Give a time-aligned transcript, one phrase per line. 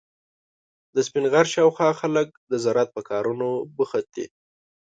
[0.95, 4.25] د سپین غر شاوخوا خلک د زراعت په کارونو بوخت دي.